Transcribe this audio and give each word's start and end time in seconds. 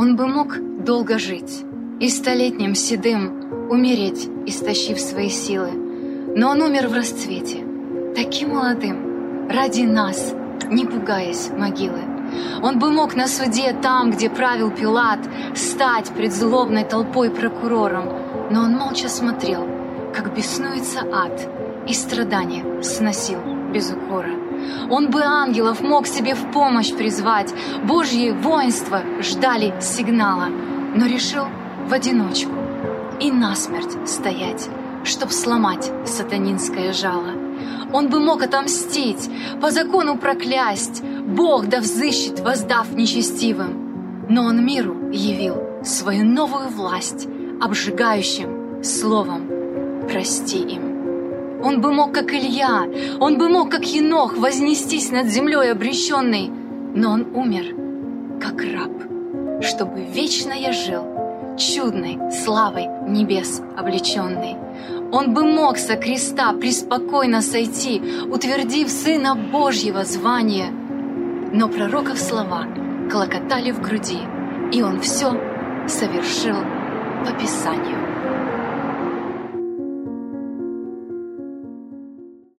Он 0.00 0.16
бы 0.16 0.26
мог 0.26 0.56
долго 0.82 1.18
жить 1.18 1.62
и 2.00 2.08
столетним 2.08 2.74
седым 2.74 3.68
умереть, 3.70 4.30
истощив 4.46 4.98
свои 4.98 5.28
силы. 5.28 5.72
Но 6.34 6.48
он 6.48 6.62
умер 6.62 6.88
в 6.88 6.94
расцвете, 6.94 7.66
таким 8.16 8.54
молодым, 8.54 9.46
ради 9.50 9.82
нас, 9.82 10.32
не 10.70 10.86
пугаясь 10.86 11.50
могилы. 11.50 12.00
Он 12.62 12.78
бы 12.78 12.90
мог 12.90 13.14
на 13.14 13.28
суде 13.28 13.76
там, 13.82 14.10
где 14.10 14.30
правил 14.30 14.70
Пилат, 14.70 15.20
стать 15.54 16.08
пред 16.16 16.32
злобной 16.32 16.84
толпой 16.84 17.28
прокурором, 17.28 18.06
но 18.50 18.62
он 18.62 18.72
молча 18.78 19.10
смотрел, 19.10 19.68
как 20.14 20.34
беснуется 20.34 21.00
ад, 21.12 21.46
и 21.86 21.92
страдания 21.92 22.82
сносил 22.82 23.59
без 23.72 23.90
укора. 23.90 24.30
Он 24.90 25.10
бы 25.10 25.22
ангелов 25.22 25.80
мог 25.80 26.06
себе 26.06 26.34
в 26.34 26.50
помощь 26.52 26.92
призвать, 26.92 27.54
Божьи 27.84 28.30
воинства 28.30 29.02
ждали 29.20 29.74
сигнала, 29.80 30.48
но 30.94 31.06
решил 31.06 31.44
в 31.88 31.92
одиночку 31.92 32.52
и 33.20 33.30
насмерть 33.30 34.08
стоять, 34.08 34.68
чтоб 35.04 35.30
сломать 35.30 35.90
сатанинское 36.04 36.92
жало. 36.92 37.32
Он 37.92 38.08
бы 38.08 38.20
мог 38.20 38.42
отомстить, 38.42 39.30
по 39.60 39.70
закону 39.70 40.16
проклясть, 40.16 41.02
Бог 41.02 41.66
да 41.66 41.80
взыщет, 41.80 42.40
воздав 42.40 42.92
нечестивым. 42.92 44.26
Но 44.28 44.44
он 44.44 44.64
миру 44.64 45.10
явил 45.10 45.56
свою 45.84 46.24
новую 46.24 46.68
власть, 46.68 47.26
обжигающим 47.60 48.82
словом 48.82 49.48
«Прости 50.08 50.58
им». 50.58 50.89
Он 51.62 51.80
бы 51.80 51.92
мог, 51.92 52.12
как 52.12 52.32
Илья, 52.32 52.86
он 53.20 53.38
бы 53.38 53.48
мог, 53.48 53.70
как 53.70 53.84
Енох, 53.84 54.36
вознестись 54.36 55.10
над 55.10 55.26
землей 55.26 55.72
обреченной, 55.72 56.50
но 56.94 57.12
он 57.12 57.26
умер, 57.34 57.74
как 58.40 58.62
раб, 58.62 58.90
чтобы 59.62 60.04
вечно 60.04 60.52
я 60.52 60.72
жил, 60.72 61.04
чудной 61.58 62.18
славой 62.32 62.86
небес 63.06 63.60
облеченный. 63.76 64.56
Он 65.12 65.34
бы 65.34 65.44
мог 65.44 65.76
со 65.76 65.96
креста 65.96 66.52
преспокойно 66.52 67.42
сойти, 67.42 68.00
утвердив 68.30 68.88
Сына 68.88 69.34
Божьего 69.34 70.04
звания. 70.04 70.70
Но 71.52 71.68
пророков 71.68 72.18
слова 72.18 72.66
клокотали 73.10 73.72
в 73.72 73.80
груди, 73.80 74.20
и 74.72 74.82
он 74.82 75.00
все 75.00 75.32
совершил 75.88 76.56
по 77.26 77.32
Писанию. 77.32 77.98